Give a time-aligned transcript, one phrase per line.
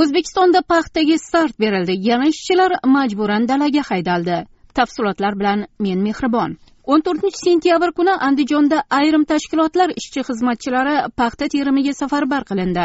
[0.00, 1.94] o'zbekistonda paxtaga start berildi.
[2.08, 4.38] Yana ishchilar majburan dalaga haydaldi.
[4.78, 6.56] Tafsilotlar bilan men mehribon.
[6.94, 12.84] O'n to'rtinchi sentyabr kuni andijonda ayrim tashkilotlar ishchi xizmatchilari paxta terimiga safarbar qilindi.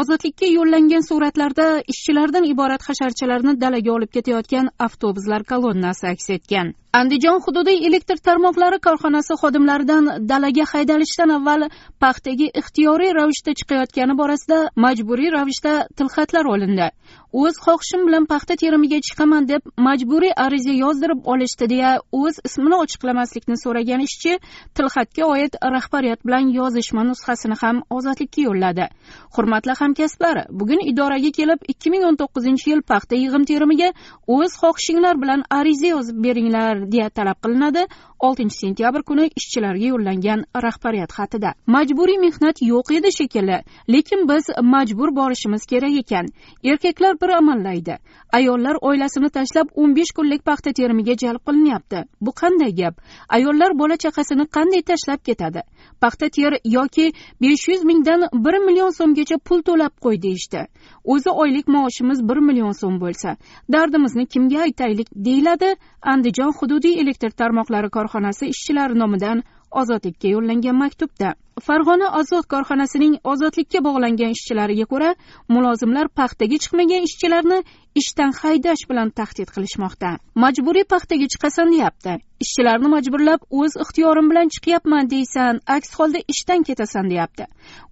[0.00, 6.74] Ozodlikka yo'llangan suratlarda ishchilardan iborat hasharchalarni dalaga olib ketayotgan avtobuslar kolonnasi aks etgan.
[6.92, 11.68] Andijon hududi elektr tarmoqlari korxonasi xodimlaridan dalaga haydalishdan avval
[12.02, 16.88] paxtaga ixtiyoriy ravishda chiqayotgani borasida majburiy ravishda tilxatlar olindi.
[17.32, 21.90] O'z xohishim bilan paxta terimiga chiqaman deb majburiy ariza yozdirib olishdi deya
[22.20, 24.32] o'z ismini ochiqlamaslikni so'ragan ishchi
[24.76, 28.88] tilxatga oid rahbariyat bilan yozishma nusxasini ham ozodlikka yo'lladi.
[29.36, 33.92] Hurmatli hamkasblar bugun idoraga kelib ikki ming o'n to'qqizinchi yil paxta yig'im terimiga
[34.36, 37.86] o'z xohishinglar bilan ariza yozib beringlar deya talab qilinadi.
[38.20, 41.50] Oltinchi sentyabr kuni ishchilarga yo'llangan rahbariyat xatida.
[41.66, 43.58] Majburiy mehnat yo'q edi shekilli
[43.94, 44.44] lekin biz
[44.74, 46.26] majbur borishimiz kerak ekan.
[46.64, 47.98] Erkaklar bir amallaydi
[48.32, 52.04] ayollar oilasini tashlab o'n besh kunlik paxta terimiga jalb qilinyapti.
[52.20, 53.00] Bu qanday gap?
[53.28, 55.62] Ayollar bola chaqasini qanday tashlab ketadi?
[56.00, 60.66] Paxta ter yoki besh yuz mingdan bir million so'mgacha pul to'lab qo'y deyishdi.
[61.04, 63.36] O'zi oylik maoshimiz bir million so'm bo'lsa
[63.72, 65.74] dardimizni kimga aytaylik deyiladi.
[66.02, 69.38] Andijon hududiy elektr tarmoqlari korxonasi ishchilari nomidan
[69.80, 71.32] ozodlikka yo'llangan maktubda
[71.66, 75.10] farg'ona ozod korxonasining ozodlikka bog'langan ishchilariga ko'ra
[75.54, 77.58] mulozimlar paxtaga chiqmagan ishchilarni
[78.02, 80.10] ishdan haydash bilan tahdid qilishmoqda.
[80.42, 82.14] Majburiy paxtaga chiqasan deyapti.
[82.44, 87.44] Ishchilarni majburlab o'z ixtiyorim bilan chiqyapman deysan aks holda ishdan ketasan deyapti.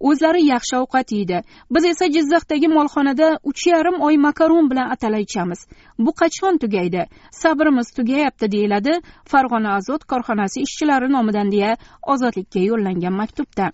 [0.09, 1.41] O'zlari yaxshi ovqat yeydi.
[1.73, 5.59] Biz esa jizzaxdagi molxonada uch yarim oy makaron bilan atalay ichamiz.
[6.05, 7.03] Bu qachon tugaydi?
[7.41, 8.93] Sabrimiz tugayapti deyiladi
[9.31, 11.77] farg'ona azot korxonasi ishchilari nomidan deya
[12.13, 13.69] ozodlikka yo'llangan maktubda.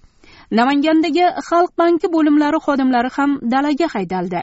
[0.60, 4.42] Namangandagi xalq banki bo'limlari xodimlari ham dalaga haydaldi.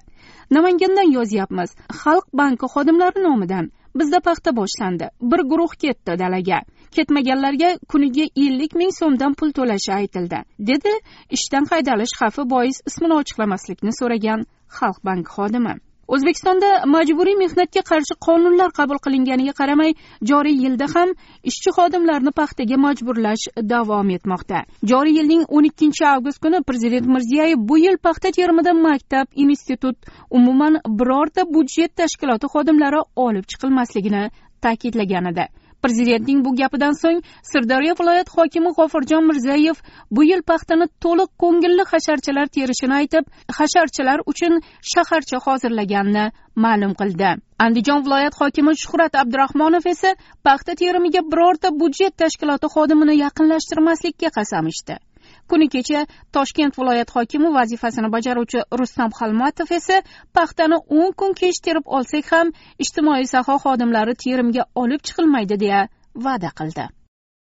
[0.56, 1.70] Namangandan yozyapmiz.
[2.02, 3.70] Xalq banki xodimlari nomidan.
[3.94, 5.06] Bizda paxta boshlandi.
[5.20, 6.60] Bir guruh ketdi dalaga.
[6.96, 10.92] Ketmaganlarga kuniga ellik ming so'mdan pul to'lashi aytildi dedi
[11.36, 14.44] ishdan haydalish xavfi bois ismini ochiqlamaslikni so'ragan
[14.78, 15.74] xalq banki xodimi.
[16.14, 19.94] O'zbekistonda majburiy mehnatga qarshi qonunlar qabul qilinganiga qaramay
[20.30, 21.14] joriy yilda ham
[21.50, 24.58] ishchi xodimlarni paxtaga majburlash davom etmoqda.
[24.92, 29.96] Joriy yilning o'n ikkinchi avgust kuni prezident mirziyoyev bu yil paxta terimida maktab institut
[30.38, 34.24] umuman birorta budjet tashkiloti xodimlari olib chiqilmasligini
[34.64, 35.46] ta'kidlagan edi.
[35.84, 37.20] Prezidentning bu gapidan so'ng
[37.50, 39.76] sirdaryo viloyat hokimi g'ofurjon mirzayev
[40.16, 43.24] bu yil paxtani to'liq ko'ngilli hasharchilar terishini aytib
[43.58, 44.58] hasharchilar uchun
[44.94, 46.26] shaharcha hozirlaganini
[46.64, 47.30] ma'lum qildi.
[47.64, 50.10] Andijon viloyat hokimi shuhrat abdurahmonov esa
[50.46, 55.02] paxta terimiga birorta budjet tashkiloti xodimini yaqinlashtirmaslikka qasam ichdi
[55.50, 60.00] kuni kecha toshkent viloyat hokimi vazifasini bajaruvchi rustam xalmatov esa
[60.34, 62.52] paxtani o'n kun kech terib olsak ham
[62.84, 65.86] ijtimoiy soha xodimlari terimga olib chiqilmaydi deya
[66.26, 66.84] va'da qildi.